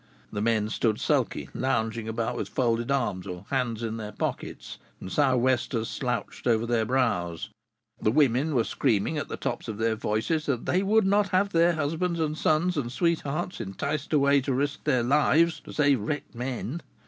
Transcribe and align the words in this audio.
The 0.31 0.41
men 0.41 0.67
stood 0.69 0.99
sulky, 0.99 1.49
lounging 1.53 2.07
about 2.07 2.35
with 2.35 2.49
folded 2.49 2.89
arms, 2.89 3.27
or 3.27 3.45
hands 3.51 3.83
in 3.83 3.97
their 3.97 4.11
pockets, 4.11 4.79
and 4.99 5.11
sou' 5.11 5.37
westers 5.37 5.89
slouched 5.89 6.47
over 6.47 6.65
their 6.65 6.85
brows. 6.85 7.49
The 8.01 8.09
women 8.09 8.55
were 8.55 8.63
screaming 8.63 9.19
at 9.19 9.27
the 9.29 9.37
tops 9.37 9.67
of 9.67 9.77
their 9.77 9.93
voices 9.95 10.47
that 10.47 10.65
they 10.65 10.81
would 10.81 11.05
not 11.05 11.29
have 11.29 11.49
their 11.49 11.73
husbands 11.73 12.19
and 12.19 12.35
sons 12.35 12.77
and 12.77 12.91
sweethearts 12.91 13.61
enticed 13.61 14.11
away 14.11 14.41
to 14.41 14.55
risk 14.55 14.85
their 14.85 15.03
lives 15.03 15.59
to 15.65 15.71
save 15.71 16.01
wrecked 16.01 16.33
men. 16.33 16.81